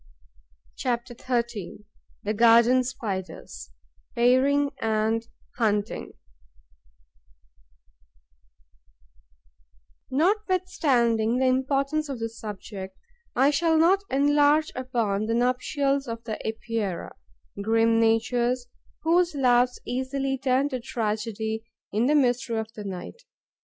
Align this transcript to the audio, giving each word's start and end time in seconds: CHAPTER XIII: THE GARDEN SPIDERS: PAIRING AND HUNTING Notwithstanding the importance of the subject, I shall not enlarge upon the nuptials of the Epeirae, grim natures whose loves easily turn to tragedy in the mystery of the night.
CHAPTER 0.77 1.13
XIII: 1.13 1.85
THE 2.23 2.33
GARDEN 2.33 2.83
SPIDERS: 2.83 3.69
PAIRING 4.15 4.71
AND 4.81 5.27
HUNTING 5.57 6.13
Notwithstanding 10.09 11.37
the 11.37 11.45
importance 11.45 12.09
of 12.09 12.17
the 12.17 12.29
subject, 12.29 12.97
I 13.35 13.51
shall 13.51 13.77
not 13.77 14.03
enlarge 14.09 14.71
upon 14.75 15.27
the 15.27 15.35
nuptials 15.35 16.07
of 16.07 16.23
the 16.23 16.39
Epeirae, 16.43 17.11
grim 17.61 17.99
natures 17.99 18.65
whose 19.03 19.35
loves 19.35 19.79
easily 19.85 20.35
turn 20.35 20.69
to 20.69 20.79
tragedy 20.79 21.63
in 21.93 22.07
the 22.07 22.15
mystery 22.15 22.57
of 22.57 22.73
the 22.73 22.83
night. 22.83 23.23